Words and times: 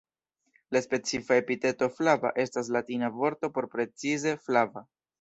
La 0.75 0.81
specifa 0.85 1.37
epiteto 1.43 1.91
"flava" 1.99 2.33
estas 2.47 2.75
latina 2.79 3.13
vorto 3.23 3.55
por 3.59 3.71
precize 3.79 4.39
"flava". 4.49 4.89